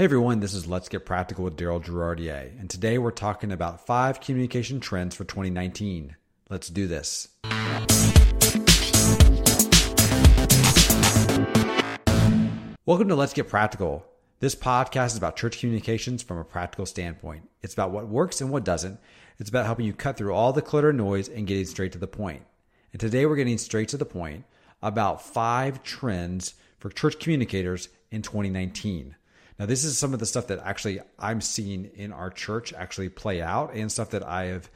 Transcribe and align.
Hey 0.00 0.04
everyone, 0.04 0.40
this 0.40 0.54
is 0.54 0.66
Let's 0.66 0.88
Get 0.88 1.04
Practical 1.04 1.44
with 1.44 1.58
Darrel 1.58 1.78
Girardier, 1.78 2.58
and 2.58 2.70
today 2.70 2.96
we're 2.96 3.10
talking 3.10 3.52
about 3.52 3.84
five 3.86 4.18
communication 4.18 4.80
trends 4.80 5.14
for 5.14 5.24
2019. 5.24 6.16
Let's 6.48 6.70
do 6.70 6.86
this. 6.86 7.28
Welcome 12.86 13.08
to 13.08 13.14
Let's 13.14 13.34
Get 13.34 13.50
Practical. 13.50 14.06
This 14.38 14.54
podcast 14.54 15.08
is 15.08 15.16
about 15.18 15.36
church 15.36 15.60
communications 15.60 16.22
from 16.22 16.38
a 16.38 16.44
practical 16.44 16.86
standpoint. 16.86 17.50
It's 17.60 17.74
about 17.74 17.90
what 17.90 18.08
works 18.08 18.40
and 18.40 18.50
what 18.50 18.64
doesn't. 18.64 18.98
It's 19.38 19.50
about 19.50 19.66
helping 19.66 19.84
you 19.84 19.92
cut 19.92 20.16
through 20.16 20.32
all 20.32 20.54
the 20.54 20.62
clutter 20.62 20.88
and 20.88 20.96
noise 20.96 21.28
and 21.28 21.46
getting 21.46 21.66
straight 21.66 21.92
to 21.92 21.98
the 21.98 22.06
point. 22.06 22.44
And 22.94 23.00
today 23.00 23.26
we're 23.26 23.36
getting 23.36 23.58
straight 23.58 23.88
to 23.88 23.98
the 23.98 24.06
point 24.06 24.44
about 24.80 25.20
five 25.20 25.82
trends 25.82 26.54
for 26.78 26.88
church 26.88 27.18
communicators 27.18 27.90
in 28.10 28.22
2019. 28.22 29.16
Now, 29.60 29.66
this 29.66 29.84
is 29.84 29.98
some 29.98 30.14
of 30.14 30.20
the 30.20 30.24
stuff 30.24 30.46
that 30.46 30.60
actually 30.64 31.00
I'm 31.18 31.42
seeing 31.42 31.90
in 31.94 32.14
our 32.14 32.30
church 32.30 32.72
actually 32.72 33.10
play 33.10 33.42
out 33.42 33.74
and 33.74 33.92
stuff 33.92 34.12
that 34.12 34.22
I 34.22 34.46
have 34.46 34.70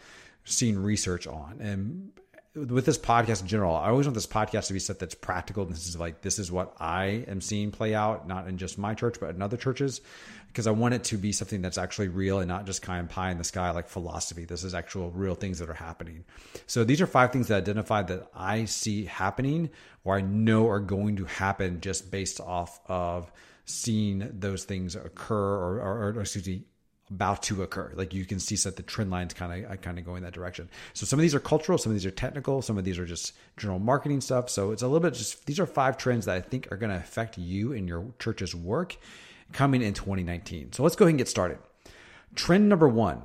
seen 0.44 0.76
research 0.76 1.26
on. 1.26 1.56
And 1.58 2.12
with 2.54 2.84
this 2.84 2.98
podcast 2.98 3.40
in 3.40 3.48
general, 3.48 3.74
I 3.74 3.88
always 3.88 4.06
want 4.06 4.14
this 4.14 4.26
podcast 4.26 4.66
to 4.66 4.74
be 4.74 4.78
stuff 4.78 4.98
that's 4.98 5.14
practical. 5.14 5.64
This 5.64 5.88
is 5.88 5.98
like, 5.98 6.20
this 6.20 6.38
is 6.38 6.52
what 6.52 6.76
I 6.78 7.24
am 7.28 7.40
seeing 7.40 7.70
play 7.70 7.94
out, 7.94 8.28
not 8.28 8.46
in 8.46 8.58
just 8.58 8.76
my 8.76 8.92
church, 8.92 9.16
but 9.18 9.34
in 9.34 9.40
other 9.40 9.56
churches, 9.56 10.02
because 10.48 10.66
I 10.66 10.72
want 10.72 10.92
it 10.92 11.04
to 11.04 11.16
be 11.16 11.32
something 11.32 11.62
that's 11.62 11.78
actually 11.78 12.08
real 12.08 12.40
and 12.40 12.48
not 12.48 12.66
just 12.66 12.82
kind 12.82 13.00
of 13.00 13.08
pie 13.08 13.30
in 13.30 13.38
the 13.38 13.44
sky 13.44 13.70
like 13.70 13.88
philosophy. 13.88 14.44
This 14.44 14.64
is 14.64 14.74
actual 14.74 15.10
real 15.12 15.34
things 15.34 15.60
that 15.60 15.70
are 15.70 15.72
happening. 15.72 16.26
So 16.66 16.84
these 16.84 17.00
are 17.00 17.06
five 17.06 17.32
things 17.32 17.48
that 17.48 17.56
identify 17.56 18.02
that 18.02 18.28
I 18.34 18.66
see 18.66 19.06
happening 19.06 19.70
or 20.04 20.14
I 20.18 20.20
know 20.20 20.68
are 20.68 20.78
going 20.78 21.16
to 21.16 21.24
happen 21.24 21.80
just 21.80 22.10
based 22.10 22.38
off 22.38 22.80
of 22.86 23.32
seeing 23.64 24.28
those 24.32 24.64
things 24.64 24.94
occur 24.94 25.56
or, 25.56 25.80
or, 25.80 26.08
or 26.10 26.20
excuse 26.20 26.46
me, 26.46 26.64
about 27.10 27.42
to 27.44 27.62
occur. 27.62 27.92
Like 27.94 28.14
you 28.14 28.24
can 28.24 28.38
see 28.40 28.56
that 28.56 28.76
the 28.76 28.82
trend 28.82 29.10
lines 29.10 29.34
kind 29.34 29.64
of 29.64 29.80
kind 29.82 29.98
of 29.98 30.04
go 30.04 30.16
in 30.16 30.22
that 30.22 30.32
direction. 30.32 30.68
So 30.94 31.06
some 31.06 31.18
of 31.18 31.22
these 31.22 31.34
are 31.34 31.40
cultural, 31.40 31.78
some 31.78 31.90
of 31.90 31.94
these 31.94 32.06
are 32.06 32.10
technical, 32.10 32.62
some 32.62 32.78
of 32.78 32.84
these 32.84 32.98
are 32.98 33.04
just 33.04 33.32
general 33.56 33.78
marketing 33.78 34.20
stuff. 34.20 34.48
So 34.48 34.70
it's 34.70 34.82
a 34.82 34.86
little 34.86 35.00
bit 35.00 35.14
just 35.14 35.46
these 35.46 35.60
are 35.60 35.66
five 35.66 35.96
trends 35.96 36.26
that 36.26 36.36
I 36.36 36.40
think 36.40 36.70
are 36.72 36.76
going 36.76 36.90
to 36.90 36.98
affect 36.98 37.36
you 37.38 37.72
and 37.72 37.88
your 37.88 38.06
church's 38.18 38.54
work 38.54 38.96
coming 39.52 39.82
in 39.82 39.94
2019. 39.94 40.72
So 40.72 40.82
let's 40.82 40.96
go 40.96 41.04
ahead 41.04 41.10
and 41.10 41.18
get 41.18 41.28
started. 41.28 41.58
Trend 42.34 42.68
number 42.68 42.88
1 42.88 43.22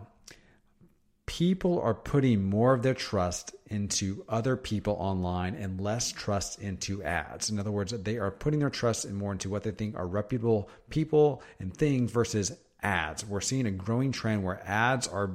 people 1.40 1.80
are 1.80 1.94
putting 1.94 2.44
more 2.44 2.74
of 2.74 2.84
their 2.84 2.94
trust 2.94 3.56
into 3.68 4.26
other 4.28 4.58
people 4.58 4.98
online 5.00 5.56
and 5.56 5.80
less 5.80 6.12
trust 6.12 6.60
into 6.60 7.02
ads. 7.02 7.50
In 7.50 7.58
other 7.58 7.72
words, 7.72 7.94
they 7.94 8.18
are 8.18 8.30
putting 8.30 8.60
their 8.60 8.70
trust 8.70 9.06
in 9.06 9.16
more 9.16 9.32
into 9.32 9.50
what 9.50 9.64
they 9.64 9.72
think 9.72 9.96
are 9.96 10.06
reputable 10.06 10.70
people 10.90 11.42
and 11.62 11.74
things 11.74 12.12
versus 12.12 12.52
ads. 12.84 13.26
We're 13.26 13.40
seeing 13.40 13.68
a 13.68 13.72
growing 13.72 14.12
trend 14.12 14.44
where 14.44 14.62
ads 14.68 15.08
are 15.08 15.32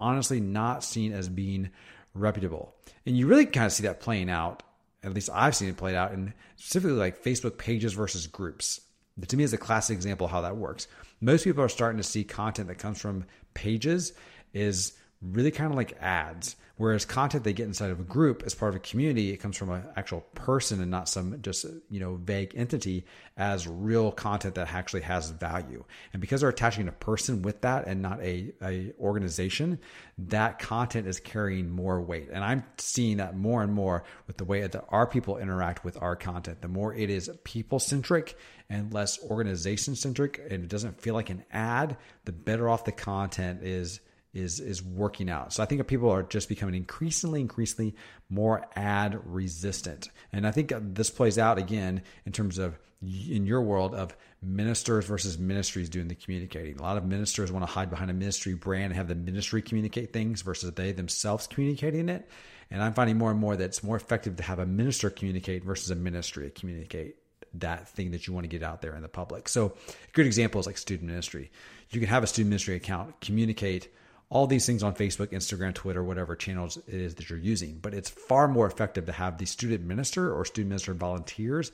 honestly 0.00 0.40
not 0.40 0.82
seen 0.82 1.12
as 1.12 1.28
being 1.28 1.70
reputable. 2.12 2.74
And 3.06 3.16
you 3.16 3.28
really 3.28 3.46
kind 3.46 3.66
of 3.66 3.72
see 3.72 3.84
that 3.84 4.00
playing 4.00 4.28
out. 4.28 4.64
At 5.04 5.14
least 5.14 5.30
I've 5.32 5.54
seen 5.54 5.68
it 5.68 5.76
played 5.76 5.94
out 5.94 6.10
in 6.10 6.34
specifically 6.56 6.96
like 6.96 7.22
Facebook 7.22 7.56
pages 7.56 7.92
versus 7.92 8.26
groups. 8.26 8.80
To 9.28 9.36
me, 9.36 9.44
is 9.44 9.52
a 9.52 9.58
classic 9.58 9.94
example 9.94 10.24
of 10.24 10.32
how 10.32 10.40
that 10.40 10.56
works. 10.56 10.88
Most 11.20 11.44
people 11.44 11.62
are 11.62 11.68
starting 11.68 11.98
to 11.98 12.02
see 12.02 12.24
content 12.24 12.66
that 12.66 12.78
comes 12.78 13.00
from 13.00 13.26
pages 13.54 14.12
is 14.52 14.94
really 15.32 15.50
kind 15.50 15.70
of 15.70 15.76
like 15.76 15.96
ads. 16.00 16.56
Whereas 16.78 17.06
content 17.06 17.44
they 17.44 17.54
get 17.54 17.66
inside 17.66 17.90
of 17.90 18.00
a 18.00 18.04
group 18.04 18.42
as 18.44 18.54
part 18.54 18.68
of 18.68 18.76
a 18.76 18.80
community, 18.80 19.32
it 19.32 19.38
comes 19.38 19.56
from 19.56 19.70
an 19.70 19.82
actual 19.96 20.20
person 20.34 20.82
and 20.82 20.90
not 20.90 21.08
some 21.08 21.40
just 21.40 21.64
you 21.88 22.00
know 22.00 22.16
vague 22.16 22.52
entity 22.54 23.06
as 23.38 23.66
real 23.66 24.12
content 24.12 24.56
that 24.56 24.72
actually 24.74 25.00
has 25.00 25.30
value. 25.30 25.84
And 26.12 26.20
because 26.20 26.42
they're 26.42 26.50
attaching 26.50 26.86
a 26.86 26.92
person 26.92 27.40
with 27.40 27.62
that 27.62 27.86
and 27.86 28.02
not 28.02 28.20
a, 28.20 28.52
a 28.62 28.92
organization, 29.00 29.78
that 30.18 30.58
content 30.58 31.06
is 31.06 31.18
carrying 31.18 31.70
more 31.70 31.98
weight. 32.00 32.28
And 32.30 32.44
I'm 32.44 32.62
seeing 32.76 33.16
that 33.18 33.34
more 33.34 33.62
and 33.62 33.72
more 33.72 34.04
with 34.26 34.36
the 34.36 34.44
way 34.44 34.66
that 34.66 34.84
our 34.90 35.06
people 35.06 35.38
interact 35.38 35.82
with 35.82 36.00
our 36.02 36.14
content. 36.14 36.60
The 36.60 36.68
more 36.68 36.94
it 36.94 37.08
is 37.08 37.30
people 37.44 37.78
centric 37.78 38.36
and 38.68 38.92
less 38.92 39.22
organization 39.22 39.96
centric, 39.96 40.40
and 40.50 40.64
it 40.64 40.68
doesn't 40.68 41.00
feel 41.00 41.14
like 41.14 41.30
an 41.30 41.44
ad, 41.52 41.96
the 42.26 42.32
better 42.32 42.68
off 42.68 42.84
the 42.84 42.92
content 42.92 43.62
is 43.62 44.00
is 44.36 44.60
is 44.60 44.82
working 44.82 45.30
out. 45.30 45.52
So 45.52 45.62
I 45.62 45.66
think 45.66 45.86
people 45.86 46.10
are 46.10 46.22
just 46.22 46.48
becoming 46.48 46.74
increasingly, 46.74 47.40
increasingly 47.40 47.94
more 48.28 48.66
ad 48.76 49.18
resistant, 49.24 50.08
and 50.32 50.46
I 50.46 50.50
think 50.50 50.72
this 50.76 51.10
plays 51.10 51.38
out 51.38 51.58
again 51.58 52.02
in 52.24 52.32
terms 52.32 52.58
of 52.58 52.78
in 53.02 53.46
your 53.46 53.60
world 53.60 53.94
of 53.94 54.16
ministers 54.42 55.04
versus 55.04 55.38
ministries 55.38 55.88
doing 55.88 56.08
the 56.08 56.14
communicating. 56.14 56.78
A 56.78 56.82
lot 56.82 56.96
of 56.96 57.04
ministers 57.04 57.52
want 57.52 57.64
to 57.64 57.70
hide 57.70 57.90
behind 57.90 58.10
a 58.10 58.14
ministry 58.14 58.54
brand 58.54 58.84
and 58.84 58.94
have 58.94 59.08
the 59.08 59.14
ministry 59.14 59.60
communicate 59.60 60.12
things 60.12 60.42
versus 60.42 60.72
they 60.72 60.92
themselves 60.92 61.46
communicating 61.46 62.08
it. 62.08 62.28
And 62.70 62.82
I'm 62.82 62.94
finding 62.94 63.18
more 63.18 63.30
and 63.30 63.38
more 63.38 63.54
that 63.54 63.64
it's 63.64 63.82
more 63.82 63.96
effective 63.96 64.36
to 64.36 64.42
have 64.42 64.58
a 64.58 64.66
minister 64.66 65.10
communicate 65.10 65.62
versus 65.62 65.90
a 65.90 65.94
ministry 65.94 66.50
communicate 66.50 67.16
that 67.54 67.88
thing 67.88 68.10
that 68.10 68.26
you 68.26 68.32
want 68.32 68.44
to 68.44 68.48
get 68.48 68.62
out 68.62 68.82
there 68.82 68.94
in 68.96 69.02
the 69.02 69.08
public. 69.08 69.48
So, 69.48 69.66
a 69.66 70.12
good 70.12 70.26
example 70.26 70.60
is 70.60 70.66
like 70.66 70.78
student 70.78 71.08
ministry. 71.08 71.50
You 71.90 72.00
can 72.00 72.08
have 72.08 72.22
a 72.22 72.26
student 72.26 72.50
ministry 72.50 72.74
account 72.74 73.20
communicate 73.20 73.88
all 74.28 74.46
these 74.46 74.66
things 74.66 74.82
on 74.82 74.94
Facebook, 74.94 75.28
Instagram, 75.28 75.72
Twitter, 75.72 76.02
whatever 76.02 76.34
channels 76.34 76.76
it 76.76 76.94
is 76.94 77.14
that 77.14 77.30
you're 77.30 77.38
using. 77.38 77.78
But 77.80 77.94
it's 77.94 78.10
far 78.10 78.48
more 78.48 78.66
effective 78.66 79.06
to 79.06 79.12
have 79.12 79.38
the 79.38 79.46
student 79.46 79.84
minister 79.84 80.34
or 80.34 80.44
student 80.44 80.70
minister 80.70 80.94
volunteers 80.94 81.70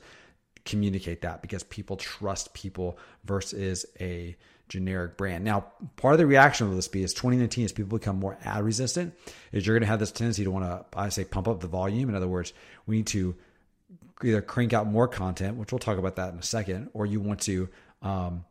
communicate 0.65 1.21
that 1.21 1.41
because 1.41 1.63
people 1.63 1.97
trust 1.97 2.53
people 2.53 2.97
versus 3.25 3.85
a 3.99 4.35
generic 4.69 5.17
brand. 5.17 5.43
Now, 5.43 5.65
part 5.97 6.13
of 6.13 6.19
the 6.19 6.25
reaction 6.25 6.67
of 6.67 6.75
this 6.75 6.87
be 6.87 7.03
is 7.03 7.13
2019 7.13 7.65
as 7.65 7.71
people 7.71 7.97
become 7.97 8.19
more 8.19 8.37
ad 8.43 8.63
resistant, 8.63 9.13
is 9.51 9.65
you're 9.65 9.75
going 9.75 9.85
to 9.85 9.87
have 9.87 9.99
this 9.99 10.11
tendency 10.11 10.43
to 10.43 10.51
want 10.51 10.65
to, 10.65 10.97
I 10.97 11.09
say, 11.09 11.25
pump 11.25 11.47
up 11.47 11.59
the 11.59 11.67
volume. 11.67 12.09
In 12.09 12.15
other 12.15 12.27
words, 12.27 12.53
we 12.85 12.97
need 12.97 13.07
to 13.07 13.35
either 14.23 14.41
crank 14.41 14.73
out 14.73 14.87
more 14.87 15.07
content, 15.07 15.57
which 15.57 15.71
we'll 15.71 15.79
talk 15.79 15.97
about 15.97 16.15
that 16.15 16.31
in 16.33 16.39
a 16.39 16.43
second, 16.43 16.89
or 16.93 17.05
you 17.05 17.19
want 17.19 17.41
to 17.41 17.67
um, 18.01 18.45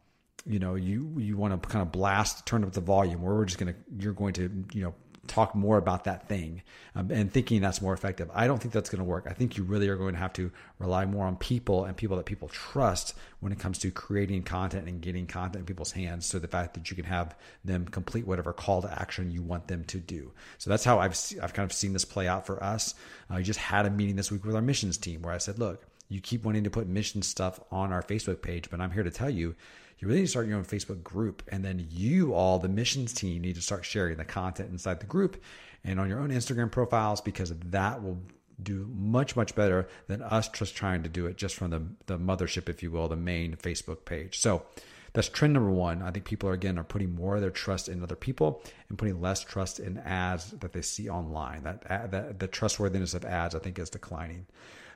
you 0.47 0.59
know 0.59 0.75
you 0.75 1.15
you 1.19 1.37
want 1.37 1.61
to 1.61 1.69
kind 1.69 1.83
of 1.83 1.93
blast 1.93 2.47
turn 2.47 2.65
up 2.65 2.73
the 2.73 2.81
volume 2.81 3.23
or 3.23 3.37
we're 3.37 3.45
just 3.45 3.59
going 3.59 3.73
to 3.73 3.79
you're 3.99 4.13
going 4.13 4.33
to 4.33 4.51
you 4.73 4.83
know 4.83 4.95
talk 5.27 5.55
more 5.55 5.79
about 5.79 6.05
that 6.05 6.29
thing 6.29 6.63
um, 6.95 7.11
and 7.11 7.33
thinking 7.33 7.61
that's 7.61 7.81
more 7.81 7.95
effective. 7.95 8.29
I 8.35 8.47
don't 8.47 8.59
think 8.59 8.75
that's 8.75 8.91
going 8.91 8.99
to 8.99 9.05
work. 9.05 9.27
I 9.29 9.33
think 9.33 9.57
you 9.57 9.63
really 9.63 9.89
are 9.89 9.97
going 9.97 10.15
to 10.15 10.19
have 10.19 10.33
to 10.35 10.51
rely 10.79 11.07
more 11.07 11.27
on 11.27 11.37
people 11.37 11.85
and 11.85 11.97
people 11.97 12.17
that 12.17 12.27
people 12.27 12.49
trust 12.49 13.15
when 13.41 13.53
it 13.53 13.59
comes 13.59 13.79
to 13.79 13.91
creating 13.91 14.43
content 14.43 14.89
and 14.89 15.01
getting 15.01 15.27
content 15.27 15.61
in 15.61 15.67
people's 15.67 15.93
hands. 15.93 16.27
So 16.27 16.39
the 16.39 16.49
fact 16.49 16.75
that 16.75 16.91
you 16.91 16.97
can 16.97 17.05
have 17.05 17.37
them 17.65 17.87
complete 17.87 18.27
whatever 18.27 18.53
call 18.53 18.83
to 18.83 19.01
action 19.01 19.31
you 19.31 19.43
want 19.43 19.69
them 19.69 19.85
to 19.85 19.99
do. 19.99 20.33
So 20.59 20.71
that's 20.71 20.85
how 20.85 20.99
i've 20.99 21.17
i've 21.43 21.55
kind 21.55 21.71
of 21.71 21.73
seen 21.73 21.93
this 21.93 22.05
play 22.05 22.27
out 22.27 22.47
for 22.47 22.63
us. 22.63 22.95
I 23.31 23.43
just 23.43 23.61
had 23.61 23.87
a 23.87 23.91
meeting 23.91 24.17
this 24.17 24.31
week 24.31 24.45
with 24.45 24.57
our 24.57 24.63
missions 24.63 24.99
team 24.99 25.23
where 25.23 25.33
i 25.33 25.39
said 25.39 25.59
look 25.59 25.87
you 26.13 26.21
keep 26.21 26.45
wanting 26.45 26.65
to 26.65 26.71
put 26.71 26.87
mission 26.87 27.23
stuff 27.23 27.61
on 27.71 27.93
our 27.93 28.03
facebook 28.03 28.43
page 28.43 28.71
but 28.71 28.81
i'm 28.81 28.91
here 28.91 29.03
to 29.03 29.11
tell 29.11 29.31
you 29.31 29.55
you 30.03 30.09
really 30.09 30.21
need 30.21 30.27
to 30.27 30.31
start 30.31 30.49
your 30.49 30.59
own 30.59 30.65
Facebook 30.65 31.01
group. 31.05 31.45
And 31.53 31.65
then 31.65 31.87
you 31.89 32.35
all, 32.35 32.59
the 32.59 32.69
missions 32.69 33.13
team, 33.13 33.43
need 33.43 33.55
to 33.55 33.63
start 33.63 33.85
sharing 33.85 34.17
the 34.17 34.25
content 34.25 34.69
inside 34.71 34.99
the 34.99 35.07
group 35.07 35.41
and 35.85 36.01
on 36.01 36.09
your 36.09 36.19
own 36.19 36.31
Instagram 36.31 36.73
profiles 36.73 37.21
because 37.21 37.51
that 37.57 38.03
will 38.03 38.21
do 38.61 38.91
much, 38.93 39.37
much 39.37 39.55
better 39.55 39.89
than 40.09 40.21
us 40.21 40.49
just 40.49 40.75
trying 40.75 41.05
to 41.05 41.09
do 41.09 41.27
it 41.27 41.37
just 41.37 41.55
from 41.55 41.71
the, 41.71 41.83
the 42.07 42.19
mothership, 42.19 42.69
if 42.69 42.83
you 42.83 42.91
will, 42.91 43.07
the 43.07 43.17
main 43.17 43.55
Facebook 43.55 44.05
page. 44.05 44.41
So 44.41 44.65
that's 45.13 45.29
trend 45.29 45.53
number 45.53 45.71
one. 45.71 46.03
I 46.03 46.11
think 46.11 46.25
people 46.25 46.49
are 46.49 46.55
again 46.55 46.79
are 46.79 46.85
putting 46.85 47.15
more 47.15 47.37
of 47.37 47.41
their 47.41 47.51
trust 47.51 47.89
in 47.89 48.03
other 48.03 48.17
people 48.17 48.61
and 48.89 48.99
putting 48.99 49.21
less 49.21 49.45
trust 49.45 49.79
in 49.79 49.99
ads 49.99 50.51
that 50.51 50.73
they 50.73 50.83
see 50.83 51.09
online. 51.09 51.63
That, 51.63 52.11
that 52.11 52.41
the 52.41 52.49
trustworthiness 52.49 53.15
of 53.15 53.25
ads, 53.25 53.55
I 53.55 53.61
think, 53.61 53.79
is 53.79 53.91
declining. 53.91 54.47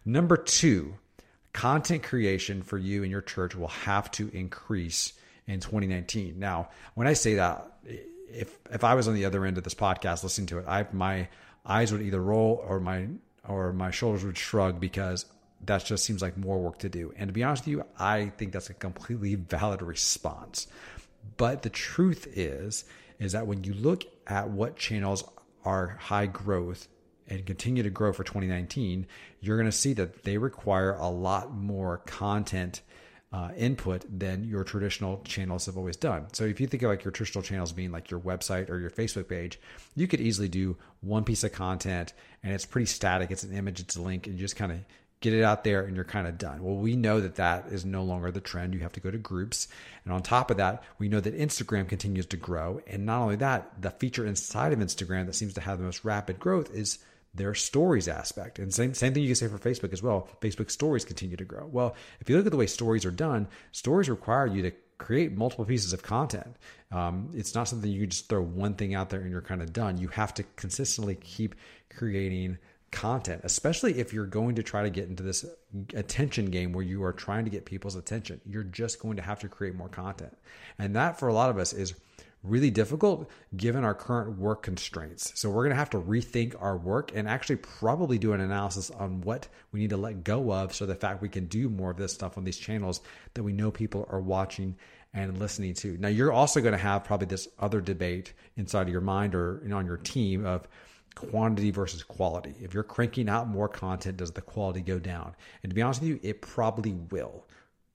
Number 0.05 0.37
two, 0.37 0.95
content 1.57 2.03
creation 2.03 2.63
for 2.63 2.77
you 2.77 3.03
and 3.03 3.11
your 3.11 3.23
church 3.23 3.55
will 3.57 3.69
have 3.69 4.11
to 4.11 4.29
increase 4.37 5.15
in 5.47 5.59
2019. 5.59 6.39
Now, 6.39 6.69
when 6.95 7.07
I 7.07 7.15
say 7.15 7.35
that, 7.35 7.73
if 8.29 8.59
if 8.71 8.85
I 8.85 8.95
was 8.95 9.09
on 9.09 9.15
the 9.15 9.25
other 9.25 9.47
end 9.47 9.57
of 9.57 9.65
this 9.65 9.75
podcast 9.75 10.23
listening 10.23 10.49
to 10.49 10.59
it, 10.59 10.67
I 10.69 10.87
my 10.93 11.29
eyes 11.65 11.93
would 11.93 12.03
either 12.03 12.21
roll 12.21 12.63
or 12.69 12.79
my 12.79 13.09
or 13.49 13.73
my 13.73 13.91
shoulders 13.91 14.23
would 14.23 14.37
shrug 14.37 14.79
because 14.79 15.25
that 15.65 15.83
just 15.87 16.05
seems 16.05 16.21
like 16.21 16.37
more 16.37 16.59
work 16.59 16.79
to 16.81 16.91
do. 16.91 17.15
And 17.17 17.29
to 17.29 17.33
be 17.33 17.43
honest 17.43 17.65
with 17.65 17.69
you, 17.69 17.85
I 17.99 18.33
think 18.37 18.53
that's 18.53 18.69
a 18.69 18.75
completely 18.75 19.35
valid 19.37 19.81
response. 19.81 20.67
But 21.39 21.63
the 21.63 21.71
truth 21.71 22.29
is 22.37 22.85
is 23.19 23.33
that 23.33 23.47
when 23.47 23.65
you 23.65 23.73
look 23.73 24.05
at 24.27 24.51
what 24.51 24.77
channels 24.77 25.25
are 25.65 25.97
high 26.01 26.27
growth 26.27 26.87
and 27.29 27.45
continue 27.47 27.83
to 27.83 27.91
grow 27.91 28.13
for 28.13 28.25
2019, 28.25 29.07
you're 29.41 29.57
going 29.57 29.71
to 29.71 29.77
see 29.77 29.93
that 29.95 30.23
they 30.25 30.39
require 30.39 30.93
a 30.95 31.09
lot 31.09 31.53
more 31.53 31.99
content 31.99 32.83
uh, 33.33 33.51
input 33.57 34.05
than 34.09 34.45
your 34.45 34.65
traditional 34.65 35.21
channels 35.25 35.67
have 35.67 35.77
always 35.77 35.97
done. 35.97 36.27
So 36.33 36.45
if 36.45 36.61
you 36.61 36.67
think 36.67 36.83
of 36.83 36.91
like 36.91 37.05
your 37.05 37.11
traditional 37.11 37.43
channels 37.43 37.73
being 37.73 37.91
like 37.91 38.11
your 38.11 38.21
website 38.21 38.71
or 38.71 38.79
your 38.79 38.91
Facebook 38.91 39.29
page, 39.29 39.61
you 39.95 40.07
could 40.07 40.21
easily 40.21 40.49
do 40.49 40.77
one 41.01 41.25
piece 41.25 41.45
of 41.45 41.53
content 41.53 42.13
and 42.43 42.53
it's 42.53 42.65
pretty 42.65 42.87
static. 42.87 43.31
It's 43.31 43.43
an 43.43 43.53
image, 43.53 43.81
it's 43.81 43.97
a 43.97 44.03
link, 44.03 44.27
and 44.27 44.37
you 44.37 44.41
just 44.41 44.57
kind 44.57 44.73
of 44.73 44.79
get 45.21 45.33
it 45.33 45.43
out 45.43 45.65
there 45.65 45.83
and 45.83 45.97
you're 45.97 46.05
kind 46.05 46.27
of 46.27 46.39
done. 46.39 46.63
Well, 46.63 46.77
we 46.77 46.95
know 46.95 47.21
that 47.21 47.37
that 47.37 47.67
is 47.69 47.85
no 47.85 48.05
longer 48.05 48.31
the 48.31 48.41
trend. 48.41 48.75
You 48.75 48.81
have 48.81 48.93
to 48.93 49.01
go 49.01 49.11
to 49.11 49.19
groups. 49.19 49.69
And 50.05 50.13
on 50.13 50.23
top 50.23 50.51
of 50.51 50.59
that, 50.59 50.83
we 50.99 51.09
know 51.09 51.21
that 51.21 51.39
Instagram 51.39 51.89
continues 51.89 52.27
to 52.27 52.37
grow. 52.37 52.81
And 52.87 53.07
not 53.07 53.23
only 53.23 53.37
that, 53.37 53.83
the 53.83 53.91
feature 53.91 54.27
inside 54.27 54.73
of 54.73 54.79
Instagram 54.79 55.27
that 55.27 55.35
seems 55.35 55.55
to 55.55 55.61
have 55.63 55.79
the 55.79 55.85
most 55.85 56.05
rapid 56.05 56.39
growth 56.39 56.71
is 56.73 56.99
their 57.37 57.55
stories 57.55 58.09
aspect. 58.09 58.59
And 58.59 58.73
same, 58.73 58.95
same 58.95 59.13
thing 59.13 59.23
you 59.23 59.29
can 59.29 59.37
say 59.37 59.49
for 59.49 59.59
Facebook 59.59 59.93
as 59.93 60.03
well. 60.03 60.29
Facebook 60.41 60.71
stories 60.71 61.05
continue 61.05 61.37
to 61.37 61.45
grow. 61.45 61.67
Well, 61.67 61.95
if 62.21 62.29
you 62.29 62.37
look 62.37 62.47
at 62.47 62.53
the 62.53 62.59
way 62.59 62.67
stories 62.67 63.05
are 63.05 63.11
done, 63.11 63.49
stories 63.73 64.09
require 64.09 64.47
you 64.47 64.63
to 64.63 64.73
create 64.99 65.37
multiple 65.37 65.65
pieces 65.65 65.93
of 65.93 66.03
content. 66.03 66.57
Um, 66.91 67.31
it's 67.35 67.55
not 67.55 67.69
something 67.69 67.91
you 67.91 68.07
just 68.07 68.29
throw 68.29 68.43
one 68.43 68.75
thing 68.75 68.95
out 68.95 69.11
there 69.11 69.21
and 69.21 69.31
you're 69.31 69.43
kind 69.43 69.63
of 69.63 69.73
done. 69.73 69.99
You 69.99 70.09
have 70.09 70.33
to 70.35 70.45
consistently 70.57 71.17
keep 71.17 71.55
creating 71.95 72.59
content, 72.93 73.43
especially 73.45 73.99
if 73.99 74.13
you're 74.13 74.27
going 74.27 74.55
to 74.55 74.63
try 74.63 74.83
to 74.83 74.91
get 74.91 75.09
into 75.09 75.23
this 75.23 75.45
attention 75.95 76.47
game 76.47 76.73
where 76.73 76.85
you 76.85 77.05
are 77.05 77.13
trying 77.13 77.45
to 77.45 77.51
get 77.51 77.67
people's 77.67 77.97
attention. 77.97 78.41
You're 78.47 78.63
just 78.63 79.01
going 79.01 79.17
to 79.17 79.23
have 79.23 79.41
to 79.41 79.49
create 79.49 79.75
more 79.75 79.89
content. 79.89 80.37
And 80.79 80.97
that 80.97 81.19
for 81.19 81.29
a 81.29 81.35
lot 81.35 81.51
of 81.51 81.59
us 81.59 81.73
is 81.73 81.95
really 82.49 82.71
difficult 82.71 83.31
given 83.57 83.85
our 83.85 83.95
current 83.95 84.39
work 84.39 84.63
constraints. 84.63 85.33
So 85.39 85.51
we're 85.51 85.65
going 85.65 85.71
to 85.71 85.77
have 85.77 85.91
to 85.91 86.01
rethink 86.01 86.55
our 86.61 86.77
work 86.77 87.13
and 87.15 87.29
actually 87.29 87.57
probably 87.57 88.19
do 88.19 88.33
an 88.33 88.41
analysis 88.41 88.91
on 88.91 89.21
what 89.23 89.49
we 89.73 89.81
need 89.81 89.91
to 89.91 89.97
let 89.97 90.25
go 90.25 90.53
of 90.53 90.75
so 90.75 90.87
the 90.87 90.95
fact 90.95 91.23
we 91.23 91.29
can 91.29 91.47
do 91.47 91.69
more 91.69 91.91
of 91.91 91.97
this 91.97 92.13
stuff 92.13 92.39
on 92.39 92.45
these 92.45 92.59
channels 92.59 93.01
that 93.35 93.43
we 93.43 93.53
know 93.53 93.71
people 93.71 94.07
are 94.11 94.21
watching 94.21 94.77
and 95.15 95.39
listening 95.39 95.75
to. 95.75 95.97
Now 95.99 96.09
you're 96.09 96.33
also 96.33 96.61
going 96.61 96.73
to 96.73 96.79
have 96.79 97.05
probably 97.05 97.27
this 97.27 97.49
other 97.59 97.81
debate 97.81 98.33
inside 98.57 98.83
of 98.83 98.89
your 98.89 99.01
mind 99.01 99.35
or 99.35 99.63
on 99.73 99.87
your 99.87 99.97
team 99.97 100.45
of 100.45 100.69
quantity 101.15 101.71
versus 101.71 102.03
quality. 102.03 102.55
If 102.61 102.75
you're 102.75 102.83
cranking 102.83 103.29
out 103.29 103.49
more 103.49 103.69
content, 103.69 104.19
does 104.19 104.33
the 104.33 104.43
quality 104.43 104.83
go 104.83 104.99
down? 104.99 105.35
And 105.63 105.71
to 105.71 105.75
be 105.75 105.83
honest 105.83 106.03
with 106.03 106.11
you, 106.11 106.21
it 106.23 106.43
probably 106.43 106.93
will. 106.93 107.46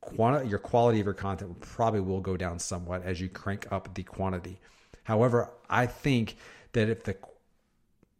Quanti- 0.02 0.48
your 0.50 0.60
quality 0.60 1.00
of 1.00 1.06
your 1.06 1.14
content 1.14 1.60
probably 1.62 2.02
will 2.02 2.22
go 2.22 2.36
down 2.36 2.60
somewhat 2.60 3.04
as 3.04 3.22
you 3.22 3.30
crank 3.30 3.72
up 3.72 3.94
the 3.94 4.04
quantity. 4.04 4.60
However, 5.04 5.52
I 5.70 5.86
think 5.86 6.36
that 6.74 6.90
if 6.90 7.04
the 7.04 7.18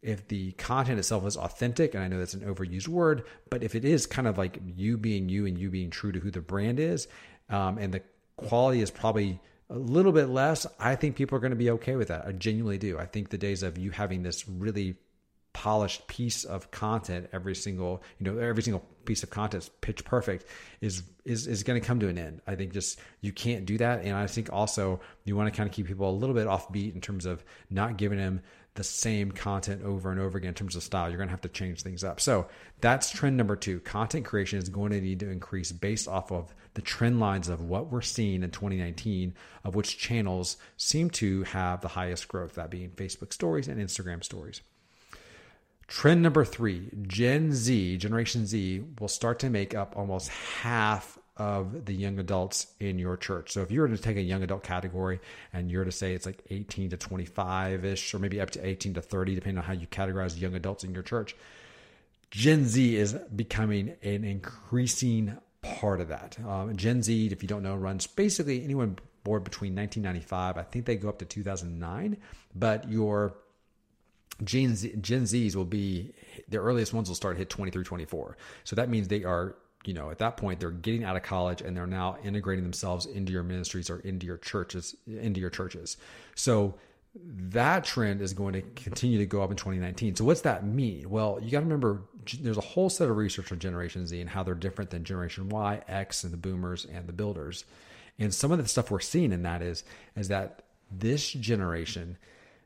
if 0.02 0.26
the 0.26 0.50
content 0.52 0.98
itself 0.98 1.24
is 1.26 1.36
authentic, 1.36 1.94
and 1.94 2.02
I 2.02 2.08
know 2.08 2.18
that's 2.18 2.34
an 2.34 2.40
overused 2.40 2.88
word, 2.88 3.24
but 3.50 3.62
if 3.62 3.76
it 3.76 3.84
is 3.84 4.06
kind 4.06 4.26
of 4.26 4.36
like 4.36 4.58
you 4.76 4.96
being 4.96 5.28
you 5.28 5.46
and 5.46 5.56
you 5.56 5.70
being 5.70 5.90
true 5.90 6.10
to 6.10 6.18
who 6.18 6.30
the 6.30 6.40
brand 6.40 6.80
is, 6.80 7.06
um, 7.48 7.78
and 7.78 7.94
the 7.94 8.02
quality 8.36 8.80
is 8.80 8.90
probably 8.90 9.38
a 9.70 9.78
little 9.78 10.12
bit 10.12 10.28
less, 10.28 10.66
I 10.78 10.96
think 10.96 11.16
people 11.16 11.36
are 11.36 11.40
going 11.40 11.50
to 11.50 11.56
be 11.56 11.70
okay 11.70 11.96
with 11.96 12.08
that. 12.08 12.26
I 12.26 12.32
genuinely 12.32 12.78
do. 12.78 12.98
I 12.98 13.06
think 13.06 13.30
the 13.30 13.38
days 13.38 13.62
of 13.62 13.78
you 13.78 13.90
having 13.90 14.22
this 14.22 14.48
really 14.48 14.96
polished 15.52 16.06
piece 16.06 16.44
of 16.44 16.70
content 16.70 17.28
every 17.32 17.54
single 17.54 18.02
you 18.18 18.24
know 18.24 18.38
every 18.38 18.62
single 18.62 18.82
piece 19.04 19.22
of 19.22 19.30
content 19.30 19.64
is 19.64 19.68
pitch 19.80 20.04
perfect 20.04 20.46
is 20.80 21.02
is 21.24 21.46
is 21.46 21.62
going 21.62 21.78
to 21.80 21.86
come 21.86 22.00
to 22.00 22.08
an 22.08 22.16
end 22.16 22.40
i 22.46 22.54
think 22.54 22.72
just 22.72 22.98
you 23.20 23.32
can't 23.32 23.66
do 23.66 23.76
that 23.76 24.02
and 24.02 24.14
i 24.14 24.26
think 24.26 24.50
also 24.52 25.00
you 25.24 25.36
want 25.36 25.52
to 25.52 25.56
kind 25.56 25.68
of 25.68 25.74
keep 25.74 25.86
people 25.86 26.08
a 26.08 26.10
little 26.10 26.34
bit 26.34 26.46
offbeat 26.46 26.94
in 26.94 27.00
terms 27.00 27.26
of 27.26 27.44
not 27.68 27.96
giving 27.96 28.18
them 28.18 28.40
the 28.74 28.84
same 28.84 29.30
content 29.30 29.82
over 29.84 30.10
and 30.10 30.18
over 30.18 30.38
again 30.38 30.48
in 30.48 30.54
terms 30.54 30.76
of 30.76 30.82
style. 30.82 31.08
You're 31.08 31.18
going 31.18 31.28
to 31.28 31.32
have 31.32 31.42
to 31.42 31.48
change 31.48 31.82
things 31.82 32.02
up. 32.02 32.20
So 32.20 32.46
that's 32.80 33.10
trend 33.10 33.36
number 33.36 33.54
two. 33.54 33.80
Content 33.80 34.24
creation 34.24 34.58
is 34.58 34.68
going 34.68 34.92
to 34.92 35.00
need 35.00 35.20
to 35.20 35.30
increase 35.30 35.72
based 35.72 36.08
off 36.08 36.32
of 36.32 36.54
the 36.74 36.80
trend 36.80 37.20
lines 37.20 37.48
of 37.48 37.60
what 37.60 37.92
we're 37.92 38.00
seeing 38.00 38.42
in 38.42 38.50
2019, 38.50 39.34
of 39.64 39.74
which 39.74 39.98
channels 39.98 40.56
seem 40.78 41.10
to 41.10 41.42
have 41.44 41.82
the 41.82 41.88
highest 41.88 42.28
growth, 42.28 42.54
that 42.54 42.70
being 42.70 42.90
Facebook 42.90 43.32
stories 43.32 43.68
and 43.68 43.80
Instagram 43.80 44.24
stories. 44.24 44.62
Trend 45.92 46.22
number 46.22 46.42
three 46.42 46.88
Gen 47.02 47.52
Z, 47.52 47.98
Generation 47.98 48.46
Z, 48.46 48.82
will 48.98 49.08
start 49.08 49.40
to 49.40 49.50
make 49.50 49.74
up 49.74 49.92
almost 49.94 50.30
half 50.30 51.18
of 51.36 51.84
the 51.84 51.92
young 51.92 52.18
adults 52.18 52.68
in 52.80 52.98
your 52.98 53.18
church. 53.18 53.52
So 53.52 53.60
if 53.60 53.70
you 53.70 53.82
were 53.82 53.88
to 53.88 53.98
take 53.98 54.16
a 54.16 54.22
young 54.22 54.42
adult 54.42 54.62
category 54.62 55.20
and 55.52 55.70
you're 55.70 55.84
to 55.84 55.92
say 55.92 56.14
it's 56.14 56.24
like 56.24 56.42
18 56.48 56.88
to 56.90 56.96
25 56.96 57.84
ish, 57.84 58.14
or 58.14 58.18
maybe 58.18 58.40
up 58.40 58.48
to 58.52 58.66
18 58.66 58.94
to 58.94 59.02
30, 59.02 59.34
depending 59.34 59.58
on 59.58 59.64
how 59.64 59.74
you 59.74 59.86
categorize 59.86 60.40
young 60.40 60.54
adults 60.54 60.82
in 60.82 60.94
your 60.94 61.02
church, 61.02 61.36
Gen 62.30 62.64
Z 62.64 62.96
is 62.96 63.12
becoming 63.12 63.94
an 64.02 64.24
increasing 64.24 65.36
part 65.60 66.00
of 66.00 66.08
that. 66.08 66.38
Um, 66.40 66.74
Gen 66.74 67.02
Z, 67.02 67.26
if 67.26 67.42
you 67.42 67.48
don't 67.48 67.62
know, 67.62 67.76
runs 67.76 68.06
basically 68.06 68.64
anyone 68.64 68.96
born 69.24 69.42
between 69.42 69.76
1995, 69.76 70.56
I 70.56 70.62
think 70.62 70.86
they 70.86 70.96
go 70.96 71.10
up 71.10 71.18
to 71.18 71.26
2009, 71.26 72.16
but 72.54 72.88
your 72.88 73.34
Gen, 74.44 74.74
Z, 74.74 74.94
Gen 75.00 75.22
Zs 75.22 75.54
will 75.54 75.64
be 75.64 76.12
the 76.48 76.58
earliest 76.58 76.92
ones 76.92 77.08
will 77.08 77.16
start 77.16 77.36
hit 77.36 77.50
23, 77.50 77.84
24. 77.84 78.36
So 78.64 78.76
that 78.76 78.88
means 78.88 79.08
they 79.08 79.24
are 79.24 79.56
you 79.84 79.94
know, 79.94 80.10
at 80.10 80.18
that 80.18 80.36
point, 80.36 80.60
they're 80.60 80.70
getting 80.70 81.04
out 81.04 81.16
of 81.16 81.22
college 81.22 81.60
and 81.60 81.76
they're 81.76 81.86
now 81.86 82.16
integrating 82.22 82.62
themselves 82.62 83.06
into 83.06 83.32
your 83.32 83.42
ministries 83.42 83.90
or 83.90 83.98
into 84.00 84.26
your 84.26 84.36
churches, 84.36 84.94
into 85.06 85.40
your 85.40 85.50
churches. 85.50 85.96
So 86.34 86.74
that 87.14 87.84
trend 87.84 88.22
is 88.22 88.32
going 88.32 88.54
to 88.54 88.62
continue 88.62 89.18
to 89.18 89.26
go 89.26 89.42
up 89.42 89.50
in 89.50 89.56
2019. 89.56 90.16
So 90.16 90.24
what's 90.24 90.42
that 90.42 90.64
mean? 90.64 91.10
Well, 91.10 91.38
you 91.42 91.50
got 91.50 91.58
to 91.58 91.64
remember 91.64 92.02
there's 92.40 92.56
a 92.56 92.62
whole 92.62 92.88
set 92.88 93.08
of 93.08 93.16
research 93.16 93.52
on 93.52 93.58
Generation 93.58 94.06
Z 94.06 94.20
and 94.20 94.30
how 94.30 94.42
they're 94.42 94.54
different 94.54 94.90
than 94.90 95.04
Generation 95.04 95.48
Y, 95.48 95.82
X, 95.88 96.24
and 96.24 96.32
the 96.32 96.38
Boomers 96.38 96.86
and 96.86 97.06
the 97.06 97.12
Builders. 97.12 97.64
And 98.18 98.32
some 98.32 98.52
of 98.52 98.58
the 98.58 98.68
stuff 98.68 98.90
we're 98.90 99.00
seeing 99.00 99.32
in 99.32 99.42
that 99.42 99.62
is 99.62 99.84
is 100.16 100.28
that 100.28 100.62
this 100.90 101.30
generation 101.32 102.16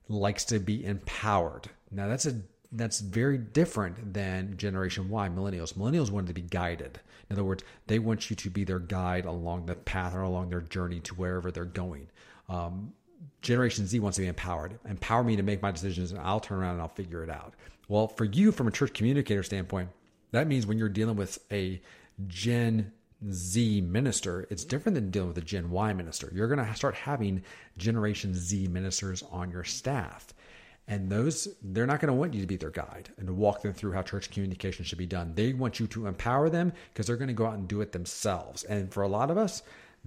likes 0.09 0.45
to 0.47 0.59
be 0.59 0.85
empowered. 0.85 1.69
Now 1.91 2.09
that's 2.09 2.27
a 2.27 2.41
that's 2.73 3.01
very 3.01 3.39
different 3.39 4.13
than 4.13 4.57
Generation 4.57 5.09
Y, 5.09 5.29
millennials. 5.29 5.75
Millennials 5.75 6.11
wanted 6.11 6.29
to 6.29 6.35
be 6.35 6.43
guided. 6.43 7.01
In 7.29 7.35
other 7.35 7.45
words, 7.45 7.65
they 7.87 7.99
want 7.99 8.29
you 8.29 8.37
to 8.37 8.51
be 8.51 8.65
their 8.65 8.79
guide 8.79 9.25
along 9.25 9.67
the 9.67 9.75
path 9.75 10.15
or 10.15 10.23
along 10.23 10.51
their 10.51 10.61
journey 10.61 11.01
to 11.01 11.15
wherever 11.15 11.51
they're 11.51 11.65
going. 11.65 12.09
Um, 12.49 12.93
Generation 13.43 13.87
Z 13.87 13.99
wants 14.01 14.17
to 14.17 14.23
be 14.23 14.29
empowered. 14.29 14.79
Empower 14.89 15.25
me 15.25 15.37
to 15.37 15.43
make 15.43 15.63
my 15.63 15.71
decisions, 15.71 16.11
and 16.13 16.21
I'll 16.21 16.41
turn 16.41 16.59
around 16.59 16.73
and 16.73 16.83
I'll 16.83 16.89
figure 16.89 17.23
it 17.23 17.31
out. 17.31 17.55
Well, 17.89 18.09
for 18.09 18.25
you, 18.25 18.53
from 18.53 18.69
a 18.69 18.73
church 18.73 18.93
communicator 18.93 19.43
standpoint, 19.43 19.89
that 20.33 20.47
means 20.49 20.67
when 20.67 20.79
you're 20.79 20.89
dealing 20.89 21.17
with 21.17 21.39
a 21.53 21.81
Gen 22.27 22.93
Z 23.31 23.81
minister, 23.81 24.47
it's 24.51 24.65
different 24.65 24.95
than 24.95 25.11
dealing 25.11 25.29
with 25.29 25.39
a 25.39 25.43
Gen 25.43 25.71
Y 25.71 25.93
minister. 25.93 26.31
You're 26.35 26.49
going 26.49 26.65
to 26.65 26.75
start 26.75 26.95
having 26.95 27.43
Generation 27.77 28.35
Z 28.35 28.69
ministers 28.69 29.23
on 29.31 29.51
your 29.51 29.65
staff. 29.65 30.35
And 30.89 31.11
those, 31.11 31.49
they're 31.63 31.87
not 31.87 32.01
going 32.01 32.13
to 32.13 32.15
want 32.15 32.35
you 32.35 32.41
to 32.41 32.47
be 32.47 32.57
their 32.57 32.71
guide 32.71 33.09
and 33.19 33.27
to 33.27 33.33
walk 33.33 33.63
them 33.63 33.73
through 33.73 33.93
how 33.93 34.03
church 34.03 34.31
communication 34.31 34.85
should 34.85 34.99
be 34.99 35.07
done. 35.07 35.33
They 35.35 35.53
want 35.53 35.81
you 35.81 35.89
to 35.89 36.07
empower 36.07 36.49
them 36.49 36.73
because 36.93 37.07
they're 37.07 37.17
going 37.17 37.29
to 37.29 37.35
go 37.35 37.47
out 37.47 37.55
and 37.55 37.67
do 37.67 37.81
it 37.81 37.91
themselves. 37.91 38.63
And 38.63 38.93
for 38.93 39.03
a 39.03 39.09
lot 39.09 39.31
of 39.31 39.39
us, 39.39 39.63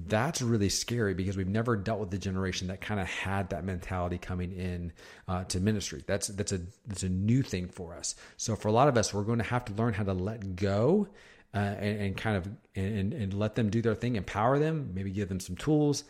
that's 0.08 0.42
really 0.42 0.70
scary 0.70 1.14
because 1.14 1.36
we've 1.36 1.48
never 1.48 1.76
dealt 1.76 2.00
with 2.00 2.12
the 2.12 2.18
generation 2.18 2.68
that 2.68 2.80
kind 2.80 3.02
of 3.02 3.08
had 3.08 3.50
that 3.50 3.66
mentality 3.66 4.18
coming 4.18 4.54
in 4.54 4.94
uh, 5.28 5.44
to 5.46 5.60
ministry. 5.60 6.04
That's 6.08 6.28
that's 6.28 6.54
a 6.54 6.62
that's 6.88 7.04
a 7.04 7.10
new 7.10 7.44
thing 7.44 7.68
for 7.68 7.94
us. 7.96 8.16
So 8.38 8.56
for 8.56 8.70
a 8.70 8.72
lot 8.72 8.88
of 8.88 8.98
us, 8.98 9.14
we're 9.14 9.24
going 9.24 9.40
to 9.40 9.44
have 9.44 9.66
to 9.66 9.74
learn 9.74 9.94
how 9.94 10.04
to 10.04 10.14
let 10.14 10.56
go 10.56 11.10
uh, 11.54 11.58
and, 11.58 12.02
and, 12.02 12.18
kind 12.18 12.38
of 12.38 12.48
and, 12.76 13.14
and 13.14 13.34
let 13.34 13.56
them 13.56 13.70
do 13.70 13.82
their 13.82 13.96
thing, 13.96 14.16
empower 14.16 14.60
them, 14.60 14.92
maybe 14.94 15.12
give 15.12 15.30
them 15.30 15.40
some 15.40 15.56
tools, 15.56 16.04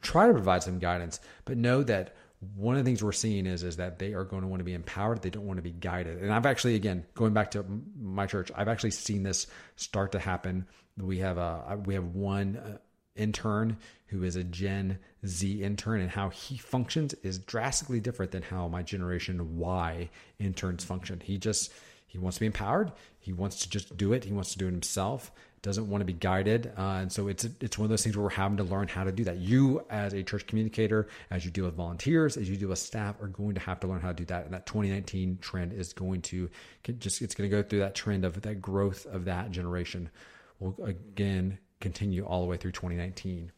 try 0.00 0.26
to 0.26 0.32
provide 0.32 0.62
some 0.62 0.78
guidance, 0.78 1.20
but 1.44 1.56
know 1.56 1.82
that 1.82 2.14
one 2.56 2.76
of 2.76 2.84
the 2.84 2.88
things 2.88 3.02
we're 3.02 3.12
seeing 3.12 3.46
is 3.46 3.62
is 3.62 3.76
that 3.76 3.98
they 3.98 4.14
are 4.14 4.24
going 4.24 4.42
to 4.42 4.48
want 4.48 4.60
to 4.60 4.64
be 4.64 4.74
empowered. 4.74 5.22
They 5.22 5.30
don't 5.30 5.46
want 5.46 5.58
to 5.58 5.62
be 5.62 5.70
guided. 5.70 6.20
And 6.20 6.32
i've 6.32 6.46
actually 6.46 6.74
again 6.74 7.04
going 7.14 7.32
back 7.32 7.52
to 7.52 7.64
my 8.00 8.26
church 8.26 8.50
i've 8.56 8.68
actually 8.68 8.90
seen 8.90 9.22
this 9.22 9.46
start 9.76 10.12
to 10.12 10.18
happen. 10.18 10.66
We 10.98 11.18
have 11.18 11.38
a 11.38 11.80
we 11.84 11.94
have 11.94 12.06
one 12.06 12.56
uh, 12.56 12.78
intern 13.14 13.76
who 14.06 14.24
is 14.24 14.36
a 14.36 14.44
gen 14.44 14.98
z 15.24 15.62
intern 15.62 16.00
and 16.00 16.10
how 16.10 16.30
he 16.30 16.56
functions 16.56 17.14
is 17.22 17.38
drastically 17.38 18.00
different 18.00 18.32
than 18.32 18.42
how 18.42 18.68
my 18.68 18.82
generation 18.82 19.56
y 19.56 20.10
interns 20.38 20.84
function. 20.84 21.20
He 21.20 21.38
just 21.38 21.72
he 22.12 22.18
wants 22.18 22.36
to 22.36 22.40
be 22.40 22.46
empowered 22.46 22.92
he 23.18 23.32
wants 23.32 23.60
to 23.60 23.68
just 23.68 23.96
do 23.96 24.12
it 24.12 24.24
he 24.24 24.32
wants 24.32 24.52
to 24.52 24.58
do 24.58 24.66
it 24.68 24.70
himself 24.70 25.32
doesn't 25.62 25.88
want 25.88 26.00
to 26.00 26.04
be 26.04 26.12
guided, 26.12 26.72
uh, 26.76 26.98
and 27.00 27.12
so 27.12 27.28
it's 27.28 27.44
it's 27.44 27.78
one 27.78 27.84
of 27.84 27.90
those 27.90 28.02
things 28.02 28.16
where 28.16 28.24
we're 28.24 28.30
having 28.30 28.56
to 28.56 28.64
learn 28.64 28.88
how 28.88 29.04
to 29.04 29.12
do 29.12 29.22
that. 29.24 29.38
You, 29.38 29.84
as 29.90 30.12
a 30.12 30.24
church 30.24 30.48
communicator, 30.48 31.06
as 31.30 31.44
you 31.44 31.52
deal 31.52 31.64
with 31.66 31.74
volunteers, 31.74 32.36
as 32.36 32.50
you 32.50 32.56
deal 32.56 32.68
with 32.68 32.80
staff, 32.80 33.20
are 33.22 33.28
going 33.28 33.54
to 33.54 33.60
have 33.60 33.78
to 33.80 33.86
learn 33.86 34.00
how 34.00 34.08
to 34.08 34.14
do 34.14 34.24
that. 34.24 34.44
And 34.44 34.52
that 34.54 34.66
2019 34.66 35.38
trend 35.40 35.72
is 35.72 35.92
going 35.92 36.22
to 36.22 36.50
just 36.98 37.22
it's 37.22 37.36
going 37.36 37.48
to 37.48 37.56
go 37.56 37.62
through 37.62 37.78
that 37.78 37.94
trend 37.94 38.24
of 38.24 38.42
that 38.42 38.60
growth 38.60 39.06
of 39.06 39.24
that 39.26 39.52
generation. 39.52 40.10
Will 40.58 40.76
again 40.84 41.58
continue 41.80 42.24
all 42.24 42.40
the 42.40 42.48
way 42.48 42.56
through 42.56 42.72
2019. 42.72 43.52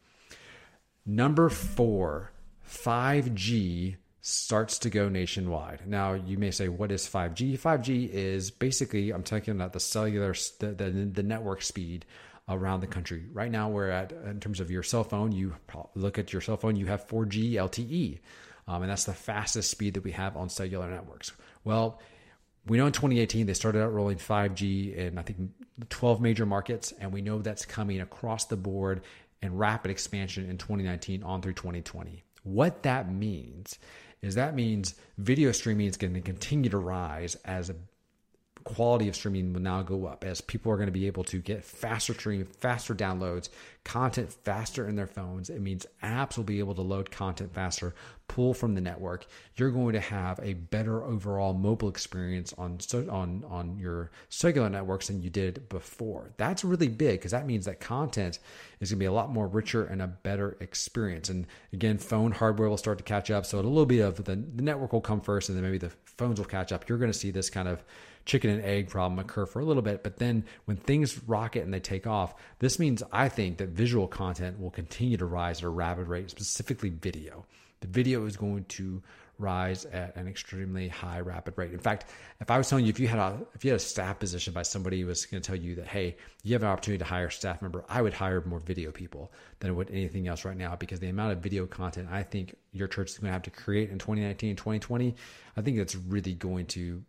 Number 1.07 1.49
four, 1.49 2.31
5G 2.69 3.95
starts 4.27 4.79
to 4.79 4.89
go 4.89 5.07
nationwide. 5.07 5.81
Now, 5.85 6.13
you 6.13 6.39
may 6.39 6.49
say, 6.49 6.67
what 6.67 6.91
is 6.91 7.07
5G? 7.07 7.59
5G 7.59 8.09
is 8.09 8.49
basically, 8.49 9.11
I'm 9.11 9.21
talking 9.21 9.51
about 9.51 9.71
the 9.71 9.79
cellular, 9.79 10.33
the, 10.57 10.69
the, 10.69 10.89
the, 10.89 11.21
network 11.21 11.61
speed 11.61 12.05
around 12.49 12.79
the 12.79 12.87
country. 12.87 13.25
Right 13.31 13.51
now, 13.51 13.69
we're 13.69 13.91
at, 13.91 14.13
in 14.13 14.39
terms 14.39 14.59
of 14.59 14.71
your 14.71 14.81
cell 14.81 15.03
phone, 15.03 15.31
you 15.31 15.53
look 15.93 16.17
at 16.17 16.33
your 16.33 16.41
cell 16.41 16.57
phone, 16.57 16.75
you 16.75 16.87
have 16.87 17.07
4G 17.07 17.51
LTE, 17.51 18.17
um, 18.67 18.81
and 18.81 18.89
that's 18.89 19.03
the 19.03 19.13
fastest 19.13 19.69
speed 19.69 19.93
that 19.93 20.03
we 20.03 20.13
have 20.13 20.35
on 20.35 20.49
cellular 20.49 20.89
networks. 20.89 21.31
Well, 21.63 22.01
We 22.65 22.79
know 22.79 22.87
in 22.87 22.93
2018 22.93 23.45
they 23.45 23.53
started 23.53 23.83
out 23.83 23.93
rolling 23.93 24.17
5G 24.17 24.95
in 24.95 25.19
I 25.19 25.21
think 25.21 25.51
12 25.89 26.19
major 26.19 26.47
markets, 26.47 26.95
and 26.99 27.13
we 27.13 27.21
know 27.21 27.43
that's 27.43 27.63
coming 27.63 28.01
across 28.01 28.45
the 28.45 28.57
board 28.57 29.03
and 29.43 29.59
rapid 29.59 29.91
expansion 29.91 30.49
in 30.49 30.57
2019 30.57 31.21
on 31.21 31.43
through 31.43 31.53
2020. 31.53 32.23
What 32.41 32.81
that 32.83 33.11
means 33.11 33.77
is 34.25 34.35
that 34.35 34.55
means 34.55 34.95
video 35.17 35.51
streaming 35.51 35.87
is 35.87 35.97
going 35.97 36.13
to 36.13 36.21
continue 36.21 36.69
to 36.69 36.77
rise 36.77 37.35
as 37.45 37.69
quality 38.65 39.07
of 39.07 39.15
streaming 39.15 39.53
will 39.53 39.61
now 39.61 39.83
go 39.83 40.07
up 40.07 40.25
as 40.25 40.41
people 40.41 40.71
are 40.71 40.75
going 40.75 40.87
to 40.87 40.91
be 40.91 41.05
able 41.05 41.23
to 41.23 41.37
get 41.37 41.63
faster 41.63 42.15
stream, 42.15 42.43
faster 42.45 42.95
downloads, 42.95 43.49
content 43.83 44.33
faster 44.43 44.87
in 44.87 44.95
their 44.95 45.05
phones. 45.05 45.51
It 45.51 45.61
means 45.61 45.85
apps 46.01 46.35
will 46.35 46.45
be 46.45 46.57
able 46.57 46.73
to 46.73 46.81
load 46.81 47.11
content 47.11 47.53
faster, 47.53 47.93
pull 48.27 48.55
from 48.55 48.73
the 48.73 48.81
network. 48.81 49.27
You're 49.55 49.69
going 49.69 49.93
to 49.93 49.99
have 49.99 50.39
a 50.41 50.55
better 50.55 51.03
overall 51.03 51.53
mobile 51.53 51.89
experience 51.89 52.53
on 52.57 52.79
on 53.07 53.43
on 53.47 53.77
your 53.77 54.09
cellular 54.29 54.67
networks 54.67 55.07
than 55.07 55.21
you 55.21 55.29
did 55.29 55.69
before. 55.69 56.31
That's 56.37 56.63
really 56.63 56.87
big 56.87 57.19
because 57.19 57.31
that 57.31 57.45
means 57.45 57.65
that 57.65 57.79
content 57.79 58.39
is 58.79 58.89
going 58.89 58.97
to 58.97 59.03
be 59.03 59.05
a 59.05 59.11
lot 59.11 59.31
more 59.31 59.47
richer 59.47 59.85
and 59.85 60.01
a 60.01 60.07
better 60.07 60.57
experience. 60.59 61.29
And 61.29 61.45
again, 61.71 61.99
phone 61.99 62.31
hardware 62.31 62.67
will 62.67 62.77
start 62.77 62.97
to 62.97 63.03
catch 63.03 63.29
up. 63.29 63.45
So 63.45 63.59
a 63.59 63.61
little 63.61 63.85
bit 63.85 63.99
of 63.99 64.17
the, 64.23 64.35
the 64.35 64.63
network 64.63 64.91
will 64.91 65.01
come 65.01 65.21
first, 65.21 65.49
and 65.49 65.55
then 65.55 65.63
maybe 65.63 65.77
the 65.77 65.91
phones 66.17 66.39
will 66.39 66.47
catch 66.47 66.71
up. 66.71 66.89
You're 66.89 66.97
going 66.97 67.11
to 67.11 67.17
see 67.17 67.29
this 67.29 67.51
kind 67.51 67.67
of 67.67 67.83
chicken 68.25 68.49
and 68.49 68.63
egg 68.63 68.89
problem 68.89 69.19
occur 69.19 69.45
for 69.45 69.59
a 69.59 69.65
little 69.65 69.83
bit. 69.83 70.03
But 70.03 70.17
then 70.17 70.45
when 70.65 70.77
things 70.77 71.21
rocket 71.27 71.63
and 71.63 71.73
they 71.73 71.79
take 71.79 72.07
off, 72.07 72.35
this 72.59 72.79
means 72.79 73.03
I 73.11 73.29
think 73.29 73.57
that 73.57 73.69
visual 73.69 74.07
content 74.07 74.59
will 74.59 74.71
continue 74.71 75.17
to 75.17 75.25
rise 75.25 75.59
at 75.59 75.63
a 75.65 75.69
rapid 75.69 76.07
rate, 76.07 76.29
specifically 76.29 76.89
video. 76.89 77.45
The 77.81 77.87
video 77.87 78.25
is 78.25 78.35
going 78.35 78.65
to 78.65 79.01
rise 79.37 79.85
at 79.85 80.15
an 80.15 80.27
extremely 80.27 80.87
high 80.87 81.19
rapid 81.19 81.57
rate. 81.57 81.73
In 81.73 81.79
fact, 81.79 82.05
if 82.39 82.49
I 82.49 82.57
was 82.57 82.69
telling 82.69 82.85
you 82.85 82.89
if 82.89 82.99
you 82.99 83.07
had 83.07 83.19
a 83.19 83.37
if 83.53 83.65
you 83.65 83.71
had 83.71 83.79
a 83.79 83.83
staff 83.83 84.17
position 84.19 84.53
by 84.53 84.61
somebody 84.61 85.01
who 85.01 85.07
was 85.07 85.25
going 85.25 85.41
to 85.41 85.45
tell 85.45 85.57
you 85.57 85.75
that 85.75 85.87
hey, 85.87 86.15
you 86.43 86.53
have 86.53 86.63
an 86.63 86.69
opportunity 86.69 86.99
to 86.99 87.05
hire 87.05 87.27
a 87.27 87.31
staff 87.31 87.61
member, 87.61 87.83
I 87.89 88.01
would 88.01 88.13
hire 88.13 88.41
more 88.45 88.59
video 88.59 88.91
people 88.91 89.31
than 89.59 89.75
would 89.75 89.91
anything 89.91 90.27
else 90.27 90.45
right 90.45 90.55
now 90.55 90.75
because 90.75 90.99
the 90.99 91.09
amount 91.09 91.33
of 91.33 91.39
video 91.39 91.65
content 91.65 92.07
I 92.11 92.23
think 92.23 92.55
your 92.71 92.87
church 92.87 93.11
is 93.11 93.17
going 93.17 93.27
to 93.27 93.33
have 93.33 93.43
to 93.43 93.51
create 93.51 93.89
in 93.89 93.99
2019 93.99 94.55
2020, 94.55 95.15
I 95.57 95.61
think 95.61 95.77
that's 95.77 95.95
really 95.95 96.33
going 96.33 96.65
to 96.67 97.03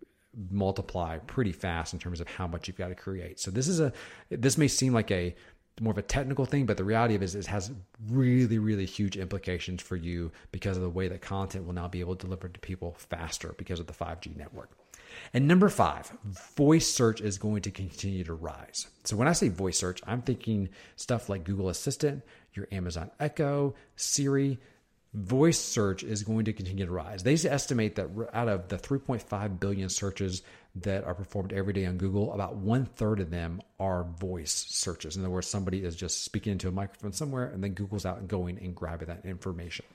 multiply 0.50 1.19
pretty 1.19 1.52
fast 1.52 1.93
in 1.93 1.99
terms 1.99 2.21
of 2.21 2.28
how 2.28 2.47
much 2.47 2.69
you've 2.69 2.76
got 2.76 2.88
to 2.88 2.95
create. 2.95 3.40
So 3.40 3.50
this 3.50 3.69
is 3.69 3.81
a 3.81 3.93
this 4.31 4.59
may 4.59 4.69
seem 4.69 4.93
like 4.93 5.11
a 5.11 5.35
more 5.81 5.90
of 5.90 5.99
a 5.99 6.02
technical 6.02 6.47
thing, 6.47 6.64
but 6.64 6.76
the 6.76 6.85
reality 6.85 7.14
of 7.14 7.23
it 7.23 7.26
is 7.26 7.35
it 7.35 7.47
has 7.47 7.71
really, 8.09 8.59
really 8.59 8.87
huge 8.87 9.16
implications 9.16 9.83
for 9.83 9.97
you 9.97 10.33
because 10.50 10.76
of 10.76 10.83
the 10.83 10.88
way 10.88 11.09
that 11.09 11.21
content 11.21 11.66
will 11.66 11.75
now 11.75 11.87
be 11.87 12.00
able 12.00 12.16
to 12.16 12.26
deliver 12.26 12.49
to 12.49 12.61
people 12.61 12.95
faster 12.99 13.55
because 13.59 13.78
of 13.78 13.87
the 13.87 13.93
5G 13.93 14.37
network. 14.37 14.71
And 15.35 15.47
number 15.47 15.69
five, 15.69 16.11
voice 16.57 16.87
search 16.87 17.21
is 17.21 17.38
going 17.38 17.62
to 17.62 17.71
continue 17.71 18.25
to 18.25 18.35
rise. 18.35 18.87
So 19.05 19.16
when 19.16 19.28
I 19.28 19.33
say 19.33 19.49
voice 19.49 19.78
search, 19.78 20.00
I'm 20.07 20.23
thinking 20.23 20.71
stuff 20.97 21.28
like 21.28 21.45
Google 21.45 21.69
Assistant, 21.69 22.23
your 22.55 22.69
Amazon 22.73 23.11
Echo, 23.21 23.75
Siri, 23.97 24.59
voice 25.16 25.58
search 25.58 26.02
is 26.02 26.23
going 26.23 26.44
to 26.44 26.52
continue 26.52 26.85
to 26.85 26.92
rise. 26.92 27.23
They 27.23 27.35
estimate 27.35 27.96
that 27.96 28.11
out 28.35 28.49
of 28.49 28.68
the 28.68 28.76
3.5 28.76 29.58
billion 29.58 29.88
searches 29.88 30.42
that 30.82 31.04
are 31.04 31.14
performed 31.14 31.54
every 31.54 31.73
day 31.73 31.87
on 31.87 31.96
Google, 31.96 32.35
about 32.35 32.56
one 32.56 32.85
third 32.85 33.20
of 33.20 33.30
them 33.30 33.62
are 33.80 34.04
voice 34.04 34.52
searches. 34.68 35.16
In 35.16 35.23
other 35.23 35.30
words, 35.30 35.46
somebody 35.46 35.82
is 35.82 35.96
just 35.96 36.23
speaking 36.23 36.52
into 36.52 36.68
a 36.68 36.70
microphone 36.73 37.12
somewhere 37.12 37.46
and 37.46 37.64
then 37.64 37.73
Google's 37.73 38.04
out 38.04 38.18
and 38.18 38.28
going 38.28 38.58
and 38.58 38.75
grabbing 38.75 39.08
that 39.08 39.25
information. 39.25 39.87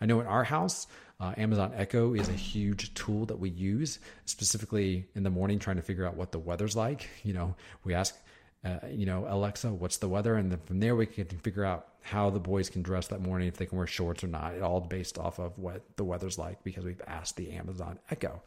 I 0.00 0.06
know 0.06 0.20
in 0.20 0.26
our 0.26 0.44
house, 0.44 0.86
uh, 1.20 1.34
Amazon 1.36 1.72
Echo 1.74 2.14
is 2.14 2.30
a 2.30 2.32
huge 2.32 2.94
tool 2.94 3.26
that 3.26 3.38
we 3.38 3.50
use, 3.50 3.98
specifically 4.24 5.06
in 5.14 5.24
the 5.24 5.30
morning, 5.30 5.58
trying 5.58 5.76
to 5.76 5.82
figure 5.82 6.06
out 6.06 6.16
what 6.16 6.32
the 6.32 6.38
weather's 6.38 6.74
like. 6.74 7.10
You 7.22 7.34
know, 7.34 7.54
we 7.84 7.92
ask 7.92 8.16
uh, 8.64 8.78
you 8.90 9.06
know, 9.06 9.26
Alexa, 9.28 9.70
what's 9.70 9.98
the 9.98 10.08
weather? 10.08 10.34
And 10.34 10.50
then 10.52 10.60
from 10.66 10.80
there, 10.80 10.94
we 10.94 11.06
can 11.06 11.26
figure 11.26 11.64
out 11.64 11.88
how 12.02 12.30
the 12.30 12.40
boys 12.40 12.68
can 12.68 12.82
dress 12.82 13.08
that 13.08 13.20
morning, 13.20 13.48
if 13.48 13.56
they 13.56 13.66
can 13.66 13.78
wear 13.78 13.86
shorts 13.86 14.22
or 14.22 14.28
not. 14.28 14.54
It 14.54 14.62
all 14.62 14.80
based 14.80 15.18
off 15.18 15.38
of 15.38 15.58
what 15.58 15.82
the 15.96 16.04
weather's 16.04 16.38
like 16.38 16.62
because 16.62 16.84
we've 16.84 17.00
asked 17.06 17.36
the 17.36 17.52
Amazon 17.52 17.98
Echo. 18.10 18.42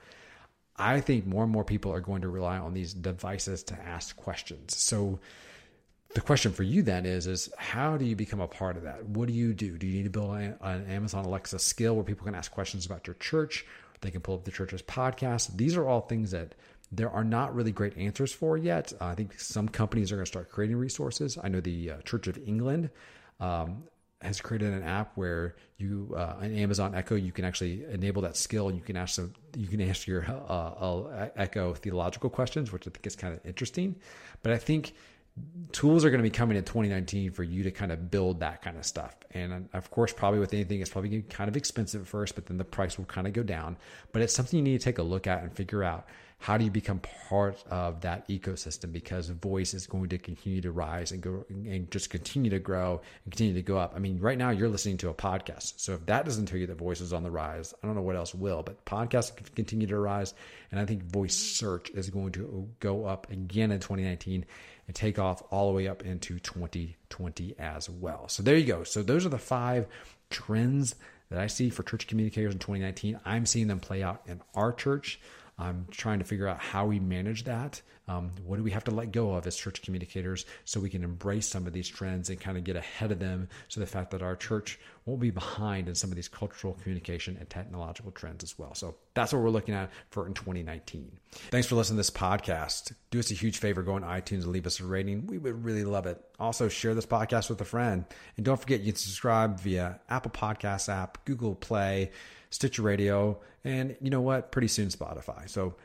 I 0.76 1.02
think 1.02 1.26
more 1.26 1.44
and 1.44 1.52
more 1.52 1.64
people 1.64 1.94
are 1.94 2.02
going 2.02 2.22
to 2.22 2.30
rely 2.30 2.58
on 2.58 2.74
these 2.74 2.94
devices 2.94 3.64
to 3.64 3.80
ask 3.80 4.16
questions. 4.16 4.76
So 4.76 5.20
the 6.14 6.22
question 6.22 6.52
for 6.52 6.64
you 6.64 6.82
then 6.84 7.06
is 7.06 7.28
is 7.28 7.52
how 7.58 7.98
do 7.98 8.06
you 8.06 8.16
become 8.16 8.40
a 8.40 8.48
part 8.48 8.78
of 8.78 8.84
that? 8.84 9.06
What 9.06 9.28
do 9.28 9.34
you 9.34 9.54
do? 9.54 9.78
Do 9.78 9.88
you 9.88 9.98
need 9.98 10.04
to 10.04 10.10
build 10.10 10.36
an 10.36 10.86
Amazon 10.90 11.26
Alexa 11.26 11.60
skill 11.60 11.96
where 11.96 12.04
people 12.04 12.26
can 12.26 12.36
ask 12.36 12.52
questions 12.52 12.86
about 12.86 13.08
your 13.08 13.16
church? 13.16 13.66
They 14.02 14.12
can 14.12 14.22
pull 14.22 14.36
up 14.36 14.44
the 14.44 14.52
church's 14.52 14.82
podcast. 14.82 15.56
These 15.58 15.78
are 15.78 15.88
all 15.88 16.02
things 16.02 16.32
that 16.32 16.56
there 16.96 17.10
are 17.10 17.24
not 17.24 17.56
really 17.56 17.72
great 17.72 17.98
answers 17.98 18.32
for 18.32 18.58
yet. 18.58 18.94
Uh, 19.02 19.06
I 19.06 19.16
think 19.16 19.40
some 19.40 19.68
companies 19.68 20.12
are 20.12 20.16
going 20.16 20.26
to 20.26 20.30
start 20.32 20.50
creating 20.50 20.78
resources. 20.78 21.38
I 21.42 21.50
know 21.50 21.60
the 21.60 21.92
uh, 21.92 21.98
Church 22.02 22.28
of 22.28 22.38
England 22.38 22.90
um, 23.40 23.84
has 24.22 24.40
created 24.40 24.74
an 24.74 24.84
app 24.84 25.12
where 25.16 25.56
you, 25.78 26.14
uh, 26.16 26.36
an 26.40 26.56
Amazon 26.56 26.96
Echo, 26.96 27.16
you 27.16 27.32
can 27.32 27.46
actually 27.46 27.84
enable 27.92 28.22
that 28.22 28.38
skill 28.38 28.70
and 28.70 28.78
you 28.78 28.84
can 28.84 28.96
ask 28.96 29.16
them, 29.16 29.34
you 29.58 29.68
can 29.68 29.82
ask 29.82 30.08
your 30.08 30.26
uh, 30.26 30.54
uh, 30.54 31.30
Echo 31.36 31.74
theological 31.74 32.30
questions, 32.30 32.72
which 32.72 32.88
I 32.88 32.92
think 32.92 33.06
is 33.06 33.16
kind 33.16 33.34
of 33.34 33.46
interesting. 33.46 33.96
But 34.44 34.54
I 34.54 34.58
think 34.58 34.94
tools 35.72 36.06
are 36.06 36.10
going 36.10 36.20
to 36.20 36.24
be 36.24 36.30
coming 36.30 36.58
in 36.58 36.64
2019 36.64 37.32
for 37.32 37.44
you 37.44 37.64
to 37.64 37.72
kind 37.72 37.92
of 37.92 38.12
build 38.12 38.40
that 38.42 38.62
kind 38.62 38.78
of 38.78 38.86
stuff. 38.86 39.16
And 39.32 39.68
of 39.74 39.90
course, 39.90 40.14
probably 40.14 40.40
with 40.40 40.54
anything, 40.54 40.80
it's 40.80 40.92
probably 40.92 41.24
kind 41.24 41.48
of 41.50 41.58
expensive 41.58 42.02
at 42.02 42.08
first, 42.08 42.36
but 42.36 42.46
then 42.46 42.58
the 42.58 42.64
price 42.64 42.98
will 42.98 43.06
kind 43.06 43.26
of 43.26 43.34
go 43.34 43.44
down. 43.44 43.78
But 44.12 44.22
it's 44.22 44.34
something 44.34 44.58
you 44.58 44.64
need 44.64 44.80
to 44.80 44.84
take 44.84 45.00
a 45.00 45.04
look 45.04 45.26
at 45.26 45.42
and 45.42 45.52
figure 45.52 45.84
out 45.84 46.08
how 46.44 46.58
do 46.58 46.66
you 46.66 46.72
become 46.72 47.00
part 47.30 47.64
of 47.72 48.02
that 48.02 48.28
ecosystem? 48.28 48.92
Because 48.92 49.30
voice 49.30 49.74
is 49.74 49.88
going 49.88 50.10
to 50.10 50.18
continue 50.18 50.60
to 50.60 50.74
rise 50.74 51.14
and 51.14 51.22
go 51.22 51.46
and 51.50 51.90
just 51.90 52.10
continue 52.10 52.52
to 52.52 52.60
grow 52.60 53.00
and 53.24 53.32
continue 53.32 53.54
to 53.54 53.62
go 53.62 53.78
up. 53.78 53.94
I 53.96 54.00
mean 54.00 54.20
right 54.20 54.38
now 54.38 54.50
you're 54.50 54.68
listening 54.68 54.98
to 54.98 55.10
a 55.10 55.14
podcast. 55.14 55.76
So 55.78 55.94
if 55.94 56.06
that 56.08 56.26
doesn't 56.26 56.48
tell 56.48 56.58
you 56.58 56.68
that 56.68 56.78
voice 56.78 57.00
is 57.00 57.14
on 57.14 57.24
the 57.24 57.32
rise 57.32 57.74
i 57.82 57.88
don't 57.88 57.96
know 57.96 58.02
what 58.02 58.18
else 58.18 58.36
will 58.36 58.62
but 58.62 58.84
podcasts 58.84 59.32
continue 59.56 59.88
to 59.88 59.98
rise. 59.98 60.34
And 60.70 60.82
i 60.82 60.86
think 60.86 61.06
voice 61.06 61.34
search 61.34 61.92
is 61.92 62.10
going 62.10 62.34
to 62.34 62.68
go 62.82 63.06
up 63.06 63.32
again 63.32 63.72
in 63.72 63.80
2019 63.80 64.46
and 64.86 64.96
take 64.96 65.20
off 65.20 65.42
all 65.50 65.70
the 65.70 65.74
way 65.78 65.88
up 65.88 66.04
into 66.04 66.40
2020 66.40 67.56
as 67.58 67.90
well. 67.90 68.28
So 68.28 68.44
there 68.44 68.58
you 68.58 68.66
go. 68.66 68.84
So 68.84 69.02
those 69.02 69.26
are 69.26 69.30
the 69.30 69.38
five 69.38 69.88
trends 70.30 70.96
that 71.30 71.40
i 71.40 71.48
see 71.48 71.70
for 71.70 71.84
church 71.84 72.08
communicators 72.08 72.54
in 72.54 72.60
2019 72.60 73.20
i'm 73.26 73.46
seeing 73.46 73.68
them 73.68 73.80
play 73.80 74.04
out 74.04 74.22
in 74.28 74.42
our 74.54 74.74
church 74.74 75.20
I'm 75.58 75.88
trying 75.92 76.20
to 76.20 76.26
figure 76.26 76.48
out 76.48 76.60
how 76.60 76.86
we 76.86 77.00
manage 77.00 77.44
that. 77.44 77.82
Um, 78.08 78.32
what 78.44 78.58
do 78.58 78.64
we 78.64 78.72
have 78.72 78.84
to 78.86 78.92
let 78.92 79.12
go 79.12 79.34
of 79.34 79.48
as 79.48 79.56
church 79.56 79.82
communicators 79.82 80.46
so 80.66 80.80
we 80.80 80.90
can 80.90 81.04
embrace 81.04 81.48
some 81.48 81.68
of 81.68 81.74
these 81.74 81.88
trends 81.88 82.30
and 82.30 82.40
kind 82.40 82.58
of 82.58 82.66
get 82.66 82.76
ahead 82.76 83.14
of 83.14 83.20
them 83.20 83.48
so 83.70 83.80
the 83.80 83.86
fact 83.86 84.12
that 84.12 84.22
our 84.22 84.36
church 84.36 84.78
won't 85.06 85.22
be 85.22 85.32
behind 85.32 85.88
in 85.88 85.96
some 85.96 86.10
of 86.10 86.16
these 86.16 86.28
cultural 86.28 86.74
communication 86.82 87.38
and 87.40 87.50
technological 87.50 88.12
trends 88.12 88.44
as 88.44 88.60
well. 88.60 88.74
So 88.76 88.96
that's 89.14 89.32
what 89.32 89.42
we're 89.42 89.52
looking 89.52 89.74
at 89.74 89.90
for 90.10 90.28
in 90.28 90.34
2019. 90.34 91.12
Thanks 91.50 91.68
for 91.68 91.76
listening 91.76 91.96
to 91.96 92.00
this 92.00 92.10
podcast. 92.10 92.94
Do 93.10 93.20
us 93.20 93.32
a 93.32 93.36
huge 93.36 93.58
favor, 93.58 93.84
go 93.84 93.94
on 93.94 94.02
iTunes 94.04 94.44
and 94.44 94.48
leave 94.48 94.68
us 94.68 94.82
a 94.82 94.86
rating. 94.86 95.28
We 95.28 95.38
would 95.38 95.64
really 95.64 95.86
love 95.86 96.06
it. 96.06 96.22
Also, 96.40 96.68
share 96.68 96.96
this 96.96 97.06
podcast 97.06 97.50
with 97.50 97.62
a 97.62 97.66
friend. 97.66 98.04
And 98.36 98.46
don't 98.46 98.60
forget 98.60 98.82
you 98.82 98.92
can 98.92 99.00
subscribe 99.00 99.60
via 99.62 100.00
Apple 100.10 100.32
Podcasts 100.32 100.90
app, 100.90 101.24
Google 101.26 101.56
Play, 101.56 102.12
Stitcher 102.54 102.84
Radio, 102.84 103.40
and 103.64 103.98
you 104.00 104.12
know 104.12 104.22
what? 104.22 104.52
Pretty 104.52 104.68
soon 104.68 104.90
Spotify. 104.90 105.50
So 105.50 105.76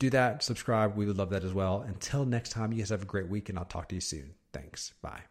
do 0.00 0.10
that, 0.10 0.42
subscribe. 0.42 0.96
We 0.96 1.06
would 1.06 1.16
love 1.16 1.30
that 1.30 1.44
as 1.44 1.54
well. 1.54 1.82
Until 1.86 2.24
next 2.24 2.50
time, 2.50 2.72
you 2.72 2.78
guys 2.78 2.90
have 2.90 3.02
a 3.02 3.06
great 3.06 3.28
week, 3.28 3.48
and 3.48 3.56
I'll 3.56 3.64
talk 3.64 3.88
to 3.90 3.94
you 3.94 4.00
soon. 4.00 4.34
Thanks. 4.52 4.94
Bye. 5.00 5.22